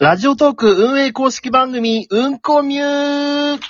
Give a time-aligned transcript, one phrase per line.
[0.00, 3.60] ラジオトーク運営公式番組、うんこミュー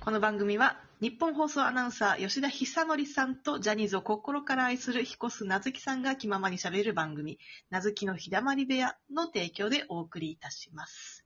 [0.00, 7.38] この番組は、日本放送アナウンサー吉田久典さんとジャニーズを心から愛する彦須なずきさんが気ままに喋る番組、
[7.70, 11.24] なずきのひだまり部屋の提供でお送りいたします。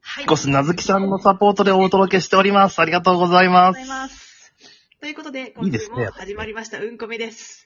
[0.00, 0.24] はい。
[0.24, 2.80] コスなずきさんのサポートでお届けしております。
[2.80, 4.08] ありがとうございますありがとうござい。
[4.08, 4.54] ます。
[5.02, 7.65] ということで、いい今週も始まりました、うんこみです。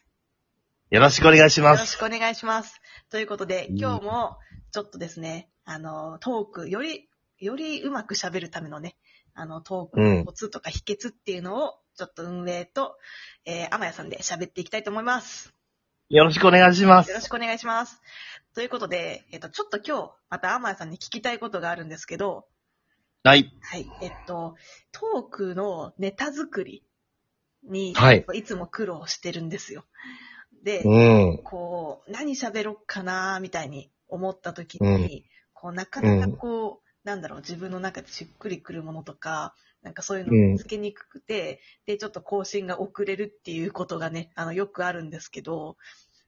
[0.91, 1.99] よろしくお願いしまよろしす。
[1.99, 2.81] くお願いします。
[3.11, 4.39] ということで、うん今日も、
[4.73, 7.09] ちょっとですね、あの、トーク、より、
[7.39, 8.97] よりうまく喋るためのね、
[9.33, 12.97] あの、トークうんのコツとか秘訣っていうのを、ちょっと運営と、
[13.45, 15.55] えー、天谷さんで喋っていきたいと思います。
[16.09, 17.19] よろしくお願いしますよ。
[17.19, 18.03] ろしくお願いします。
[18.57, 22.49] ということで、えっ、と、ちょっと今日、また天谷さんに聞きたいことがあるんですけど、
[23.23, 23.57] はい。
[23.61, 24.57] はい、えっと、
[24.91, 26.83] トークのネタ作り
[27.63, 29.85] に、はいいつも苦労してるんですよ。
[30.63, 31.43] で、うん。
[31.43, 45.77] こう、何喋ろっかな、みたいに思った時に、こう、なかなかこう、なんだろう、自分の中でしっくりくるものとか、なんかそういうのを見つけにくくて、で、ちょっと更新が遅れるっていうことがね、あの、よくあるんですけど、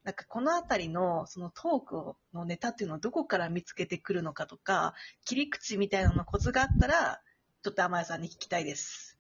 [0.05, 7.21] なんかこのあたりの、そのトークのネタっていうのをどこから見つけてくるのかとか、切り口みたいなのコツがあったら、
[7.63, 9.19] ちょっと甘谷さんに聞きたいです。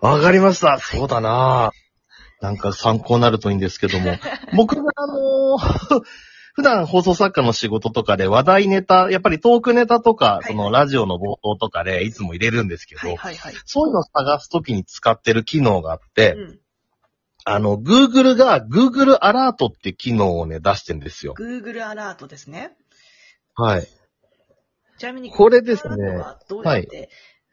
[0.00, 0.78] わかりました。
[0.78, 1.72] そうだな
[2.40, 4.12] なんか参考になるといいんですけども。
[4.56, 6.02] 僕があのー
[6.56, 13.54] 普段放送作家の仕事とかで話題ネタ、やっぱりトークネタとか、いそのラジオの冒頭とかでいつも入れるんですけど、はいはいはい。
[13.66, 16.60] そういうのを探すときに使ってる機能があって、うん。
[17.44, 21.34] あの、Google が Google アラートって機能をね、出してんですよ。
[21.38, 22.74] Google アラートですね。
[23.54, 23.88] はい。
[24.96, 27.10] ちなみに、これですねどうやって、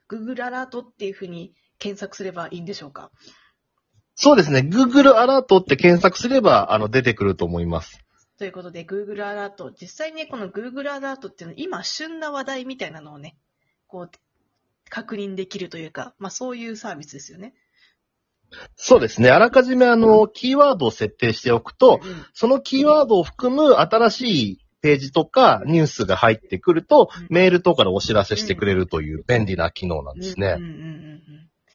[0.09, 3.11] Google アラートっていうふうに検索すればいいんでしょうか？
[4.15, 4.59] そうですね。
[4.59, 7.99] Google アラートって検索すれば、あの、出てくると思います。
[8.37, 13.37] ということで、Google アラート、実際にね、この Google アラートっていうのは、今、旬な話題みたいなのをね、
[13.87, 14.11] こう、
[14.89, 17.55] 確認できるというか、まあそういうサービスですよね。
[18.75, 19.29] そうですね。
[19.31, 30.63] あらかじめあの、キーワードを設定しておくと、うんそのキーワードを含む新しいページとかニュースが入ってくると、うんメールとかでお知らせしてくれるという便利な機能なんですねうん。
[30.63, 30.83] うんうんうん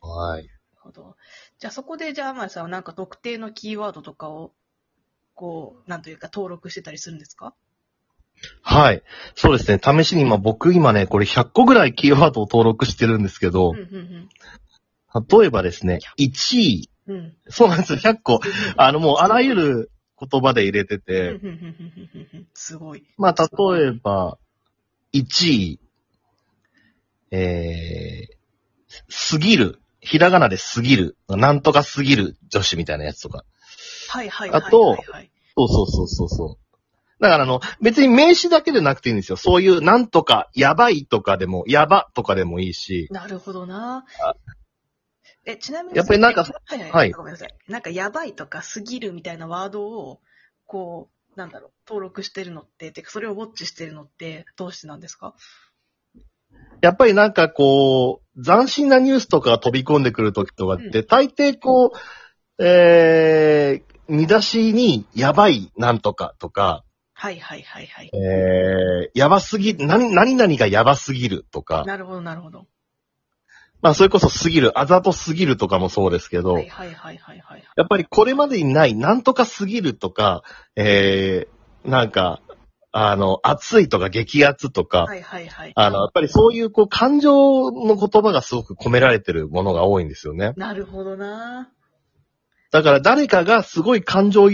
[0.05, 0.11] うん。
[0.11, 0.45] はい。
[0.45, 1.17] なるほど。
[1.59, 4.53] じゃあそこで、じゃあ、甘谷さんはなんか特定のキーワードとかを、
[5.35, 7.55] こう、なんというか登録してたりするんですか？
[8.63, 9.03] はい。
[9.35, 9.81] そうですね。
[9.83, 14.29] 試しに今、僕今ね、これ100個ぐらいキーワードを登録してるんですけどうん、うん
[15.41, 16.91] 例えばですね、1位。
[17.09, 17.17] うん。
[17.17, 17.37] うん。
[17.49, 17.99] そうなんですよ。
[17.99, 18.41] 100個。
[18.77, 23.05] あの、もうあらゆる言葉で入れてうんて、うんうんうんうんうんすごい。
[23.17, 24.39] まあ、例えば、
[25.13, 25.81] 1位、
[27.33, 29.81] えー、すぎる。
[30.09, 31.17] ひらがなですぎる。
[31.29, 33.45] なんとかすぎる女子みたいなやつとか。
[34.09, 34.69] はいはいはいはい、はい。
[34.69, 34.97] あと
[35.57, 36.59] そうそうそうそうそう。
[37.21, 39.37] だからあの、別に名詞だけでなくていいんですよ。
[39.37, 43.09] そういうなんとか、やばいとかでも、やばとかでもいいし。
[43.11, 44.35] なるほどなあ。
[45.45, 47.55] え、ちなみに、やっぱりなんかはいはい、はいごめんなさい。
[47.69, 50.21] なんか、やばいとか、すぎるみたいなワードを、
[50.67, 55.35] こう、なんだろう、登録してるのって、てか、それをウォッチしてるのって、どうしてなんですか？
[56.81, 68.11] やっぱりなんかこう、斬新なニュースとかが飛び込んでくるときとかって、大抵こう、えー、見出しに、やばいなんとかとか、はいはいはいはい。
[68.15, 72.67] えー、やばすぎ、何、何々がやばすぎるとか、なるほどなるほど。
[73.81, 77.65] まあそれこそすぎる、あざとすぎるとかもそうですけど、はいはいはいはいはい。
[77.77, 80.43] やっぱりこれまでにない、なんとかすぎるとか、
[80.77, 82.41] えー、なんか、
[82.91, 85.73] あの、熱いとか激熱とか、はいはいはい。
[85.75, 90.55] あの、やっぱりそういうこう感情の言葉がすごく込められてるものが多いんですよね。
[90.57, 91.71] なるほどな
[92.71, 94.49] だから誰かがすごい感情を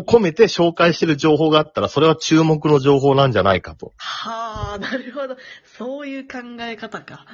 [0.00, 3.92] 込めて紹介してる情報があったら、それは注目の情報なんじゃないかと。
[3.96, 5.36] はあ、なるほど。
[5.78, 7.26] そういう考え方か。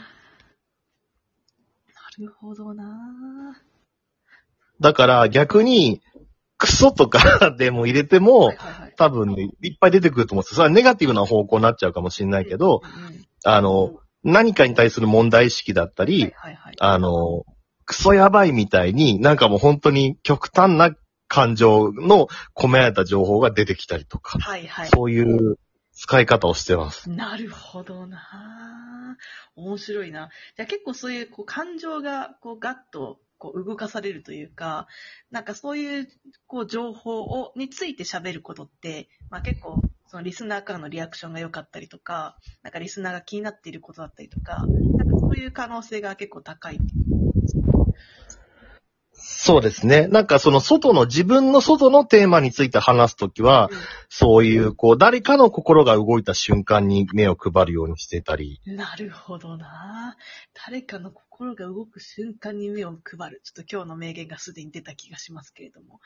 [2.20, 3.62] なるほどな
[4.80, 6.02] だから逆に、
[6.58, 8.81] クソとかでも入れても、はいはいはい。
[8.96, 10.56] 多分ね、いっぱい出てくると思うんですよ。
[10.56, 12.82] それはネガティブな方向になっちゃうかもしれないけど、
[13.44, 16.32] あの、何かに対する問題意識だったり。
[16.78, 17.44] あの、
[17.84, 20.94] クソやばいみたいに、なんかもう本当に極端な
[21.28, 24.88] 感情の込められた情報が出てきたりとか、はいはい。
[24.88, 25.58] そういう
[25.94, 27.10] 使い方をしてます。
[27.10, 29.16] なるほどな
[29.56, 30.30] 面白いな。
[30.56, 34.86] じゃあ結構そういうこう感情がこうガッとこう動かされるというか、
[35.32, 36.08] なんかそういう
[36.46, 44.64] こう情報をについて喋ることって、まあ結構そのリスナーからのリアクションが良かったりとか、なんかリスナーが気になっていることだったりとか、
[44.96, 46.78] なんかそういう可能性が結構高い。
[49.24, 50.08] そうですね。
[50.08, 53.70] なんかその外の、自分の外のテーマについて話すときは、
[54.08, 58.60] そういう、こう、誰かの心が動いた瞬間に目を配るようにしてたり。
[58.66, 60.16] なるほどな
[60.66, 63.40] 誰かの心が動く瞬間に目を配る。
[63.44, 66.00] ちょっと今日の名言がすでに出た気がしますけれども。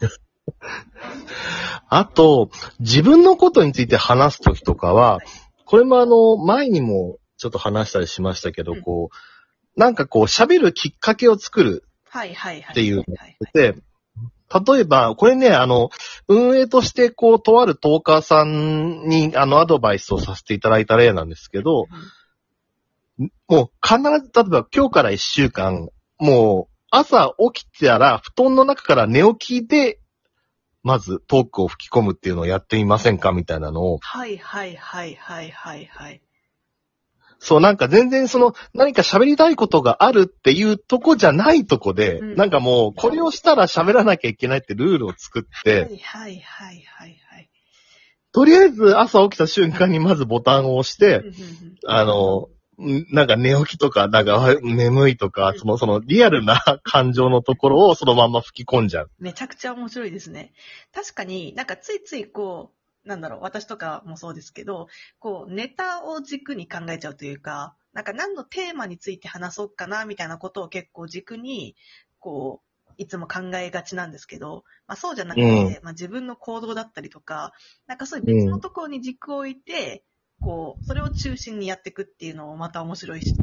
[1.88, 5.20] あと、自分のことについて話すときとかは、
[5.64, 11.84] これもあの、前にもちょっと話したりしましたけど、うんこう、なんかこう、喋るきっかけを作る
[12.18, 12.72] はいはいはい。
[12.72, 13.74] っていうはいはいで、
[14.72, 15.90] 例えば、これね、あの、
[16.26, 21.86] 運営として、こう、とあるトーカーさんに、あの、アドバイスをさせていただいた例なんですけど、
[23.46, 30.00] もう、必ず、例えば、今日から一週間、もう、朝起きたら、布団の中から寝起きで、
[30.82, 36.22] まず、トークを吹き込むっていうのをやってみませんかみたいなのを、はいはいはいはいはいはい。
[37.40, 47.50] そう、なんか全然その、何か喋りたいことがあるっていうとこじゃないとこで、うんなんかもう、これをしたら喋らなきゃいけないってルールを作って、はいはいはいはいはい。
[48.32, 52.48] とりあえず朝起きた瞬間にまずボタンを押してうん、うんうんあの、
[52.80, 59.10] んなんか寝起きとか、なんかあ眠いとか、その、そのリアルな 感情のところをそのまんま吹き込んじゃう。
[59.18, 60.52] めちゃくちゃ面白いですね。
[60.94, 62.77] 確かになんかついついこう、
[63.08, 64.86] なんだろう、私とかもそうですけど、
[65.18, 71.74] こう、ネタを軸に考えちゃうというか、なんか何のテーマについて話そうかな、みたいなことを結構軸に、
[72.20, 77.52] こう、いつも考えがちなんですけど、まあそうじゃなくて、うんまあ自分の行動だったりとか、
[77.86, 80.04] なんかそういう別のところに軸を置いて、
[80.40, 83.34] こう、それを中心にやっていくっていうのもまた面白いし。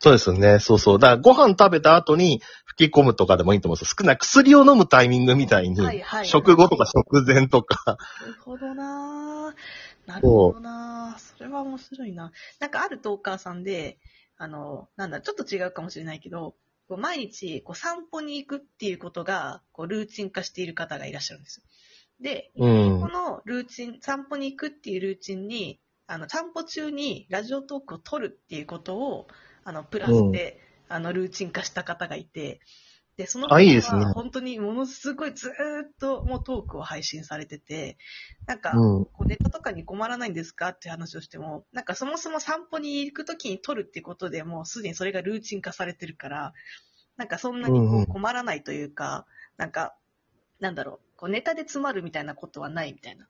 [0.00, 0.58] そうですよね。
[0.60, 0.98] そうそう。
[0.98, 3.96] だからご飯食べた後に吹き込むとかでもいいと思うんですよ。
[3.98, 6.26] 少ない薬を飲むタイミングみたいに、はいはい。
[6.26, 7.98] 食後とか食前とか。
[8.20, 10.08] なるほどなぁ。
[10.08, 11.36] なるほどなぁ。
[11.36, 12.32] それは面白いな。
[12.60, 13.98] なんかあるトーカーさんで、
[14.36, 16.54] あの、なんだ、ちょっと違うかもしれないけど、
[16.88, 21.64] こう毎日こう散歩に行くっていうことが、こうルーチン化している方がいらっしゃるんですよ。
[22.20, 23.08] で、うんこ。
[23.08, 29.28] のルーチン、散歩に行くっていうルーチンに、あの、散歩中にラジオトークを撮るっていうことを、
[29.64, 32.60] あの、プラスで、あの、ルーチン化した方がいて、
[33.18, 35.54] で、その方あいいですねは本当にものすごいずーっ
[35.98, 37.98] ともうトークを配信されてて、
[38.46, 39.04] なんか、うん。
[39.06, 46.52] こうネタとかに困らないんですかっていう話をしても、なんかそもそも散歩に行くときに撮るっていうことでもうすでにそれがルーチン化されてるから、
[47.16, 49.26] なんかそんなにこうんううん困らないというか、
[49.56, 49.96] なんか、
[50.60, 53.28] なんだろう、こうネタで詰まるみたいなことはないみたいな、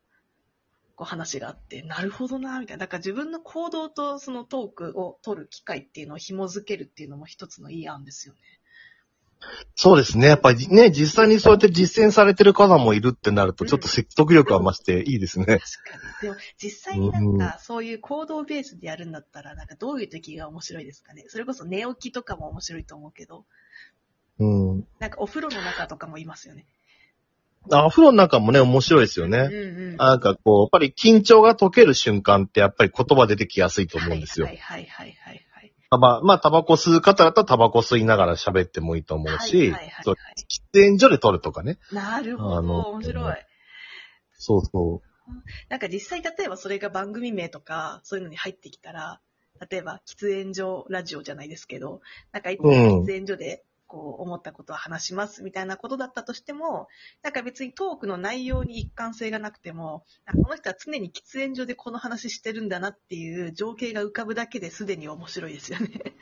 [0.98, 2.80] こう話があって、なるほどな、みたいな。
[2.80, 8.40] だから自分の行動とそのトークを取る機会っていうのを紐づけるっていうのも一つのいい案ですよね。
[9.76, 10.26] そうですね。
[10.26, 15.46] やっぱりね、実際にそうやって実践されてる方もいるってなると、ちょっと説得力が増していいですね。
[15.46, 15.60] 確か
[16.24, 16.28] に。
[16.30, 21.26] でも、実際になんか、そういう行動ベースでやるんだったら、なんかどういう時が面白いですかね。
[21.28, 23.46] それこそ寝起きとかも面白いと思うけど、
[24.40, 24.88] うん。
[24.98, 26.66] なんかお風呂の中とかもいますよね。
[27.70, 29.38] あ、お風呂の中もね、面白いですようんね。
[29.38, 29.96] うん。
[29.96, 34.46] なんかこう、やっぱり緊張が解ける瞬間ってやっぱり言葉出てきやすいと思うんですよ。
[34.46, 35.72] はいはいはいはいはい。
[35.90, 39.74] まあ、まあ、タバコ吸う方だったらタバコ吸いながら喋ってもいいと思うし、喫
[40.72, 41.78] 煙所で撮るとかね。
[41.92, 43.34] なるほど、面白い。
[44.38, 45.02] そうそ
[45.68, 49.20] なんか実際例えばそれが番組名とか、そういうのに入ってきたら、
[49.70, 52.00] 例えば喫煙所ラジオじゃないですけど、
[52.32, 56.86] なんかいつもうん喫煙所でこう思ったことを話しますみたいなことだったとしても、
[57.22, 65.88] なんか別にトークの内容に一貫性がなくても、あこの人は常に喫煙所でこの話してるんだなっていう情景が浮かぶだけですでに面白いですよね。
[66.04, 66.12] う。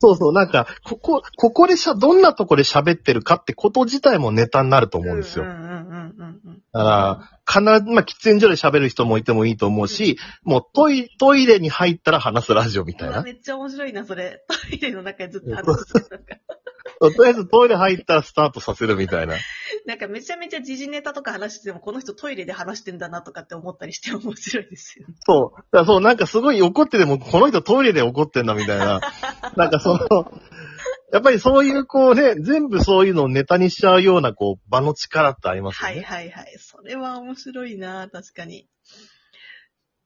[0.00, 5.44] そうそう、なんか、ここ、ここでしゃ、どんなとこで喋ってるかってこと自体もネタになると思うんですよ。
[5.44, 6.62] うんうんうんうんうん。
[6.72, 13.18] だから、必ず、まあ、喫煙所で喋る人もいてもいいと思うし、もうトイ、トイレに入ったら話すラジオみたいうな。
[13.18, 14.44] わめっちゃ面白いな、それ。
[14.48, 16.43] トイレの中でずっと話してるのか。
[17.10, 19.34] とりあえずトイレ入ったらスタートさせるみたいな。
[19.86, 25.14] なんかめちゃめちゃ時事ネタとか話してても、この人トイレで話してんだなとかって思ったりして面白いですよね。
[25.26, 25.56] そう。
[25.56, 29.00] だからそう、なんかすごい怒ってても、この人トイレで怒ってんだみたいな。
[29.56, 30.40] なんかその、
[31.12, 36.02] やっぱりそういうこうね、全部そういうのをネタにしちゃうようなこう、場の力ってありますよはいね。
[36.02, 36.56] はいはい。
[36.58, 38.68] それは面白いな、確かに。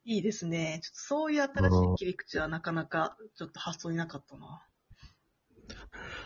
[0.05, 0.81] いいですね。
[0.83, 4.63] ちょっとそういう新しい切り口はなかなかちょっと発想になかったな。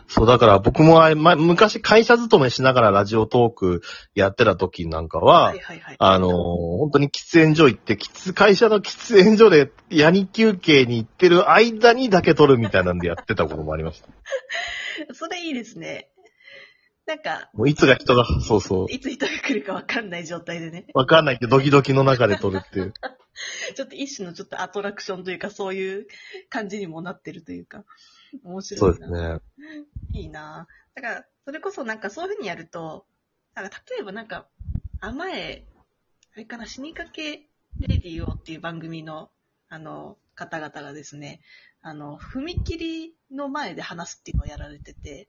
[0.08, 3.82] そう、だから僕もあれ、ま、昔会社勤めしながらラジオトーク
[4.14, 5.96] やってた時なんかは、はいはいはい。
[5.98, 14.08] あのー本当に喫煙所行って、喫会社の喫煙所でヤニ休憩に行ってる間にだけ撮るみたいなんでやってたこともありました。
[15.14, 16.08] それいいですね。
[17.06, 18.86] なんか、もういつが人が、そうそう。
[18.92, 20.86] いつ人が来るかわかんない状態でね。
[20.94, 22.92] わかんないけど、ドキドキの中で撮るっていう。
[23.74, 26.06] ちょっと一種のちょっとアトラクションというか、そういう
[26.48, 27.84] 感じにもなってるというか。
[28.44, 29.38] 面白いそうな。
[29.38, 29.84] ですね。
[30.14, 33.06] いいなだから、それこそなんかそういうふうにやると、
[33.54, 34.48] なんか例えばなんか、
[35.00, 35.66] 甘え、
[36.34, 37.48] あれかな、死にかけ
[37.78, 39.30] レディオっていう番組の、
[39.68, 41.40] あの、方々がですね、
[41.82, 45.28] あの、踏切の前で話すっていうのをやられてて、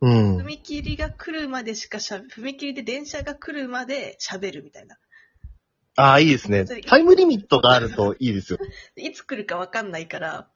[0.00, 0.36] うん。
[0.38, 4.96] 踏切が来るまでしかしゃ、踏切で電車が来るまで喋るみたいな。
[5.96, 6.66] ああ、いいですね。
[6.86, 8.58] タイムリミットがあるといいですよ。
[8.96, 10.50] いつ来るかわかんないから、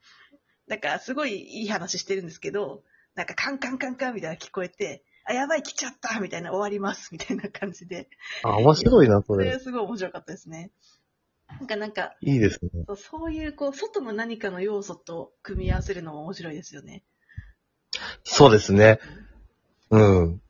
[0.70, 2.84] なんかすごいいい話してるんですけど、
[3.16, 8.08] なんかカンカンカンカンみたいなの聞こえて、あ、やばい来ちゃったみたいな終わります みたいな感じで。
[8.44, 9.52] あ、面白いな、そそれれ。
[9.54, 10.70] はすごい面白かったですね。
[11.48, 12.70] なんかなんか、いいですね。
[12.86, 17.02] そうそういうこう、外の何かの要素と組み合わせるのも面白いですよね。
[18.22, 19.00] そうですね。
[19.90, 20.42] うん。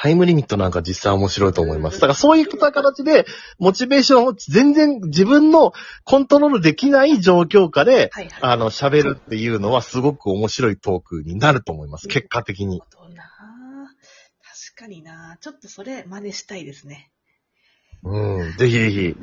[0.00, 1.96] タイムリミットなんか実際面白いと思います。
[1.96, 3.26] だからそういった形で、
[3.58, 5.72] モチベーションを全然自分の
[6.04, 8.30] コントロールできない状況下で、はいはい。
[8.40, 12.06] あの、喋るっていうのはすごく面白いトークになると思います。
[12.06, 12.80] 結果的に。
[12.80, 12.94] 確
[14.76, 17.10] かになちょっとそれ真似したいですね。
[18.04, 18.56] うん。
[18.56, 19.16] ぜひぜひ。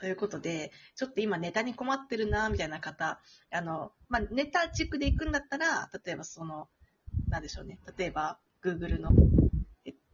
[0.00, 3.20] ということで、ちょっと今ネタに困ってるなみたいな方、
[3.52, 6.70] あの、まあ、ネタ軸で行くんだったら、例えばその、
[7.28, 7.78] なんでしょうね。
[7.98, 9.10] 例えば、Google の、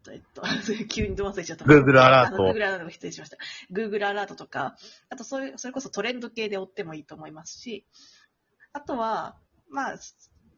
[0.02, 0.42] と、えっと、
[0.88, 1.64] 急にど忘れちゃった。
[1.64, 2.42] Google アラート。
[2.42, 3.36] Google アラート失礼しました。
[3.72, 4.76] Google アラートとか、
[5.08, 7.86] あとそういう、それこそトレンド系で追ってもいいと思いますし、
[8.72, 9.36] あとは、
[9.68, 9.98] まあ、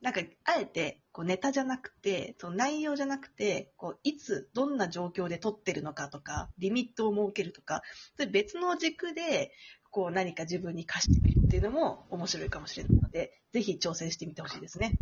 [0.03, 7.83] なんか、あえて、こう、ネタじゃなくて、その内容じゃなくて、こう、いつ、どんな状況で撮ってるのかとか、リミットを設けるとか、
[8.17, 9.53] それ別の軸で、
[9.91, 14.99] こう、何か自分に課してみるっていうのも面白いかもしれないので、ぜひ挑戦してみてほしいですね。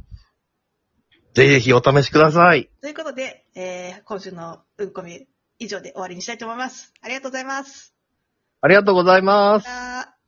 [1.35, 2.71] ぜひお試しください。
[2.81, 5.27] ということで、えー、今週のうんこみ
[5.59, 6.93] 以上で終わりにしたいと思います。
[7.03, 7.95] ありがとうございます。
[8.61, 10.20] ありがとうございます。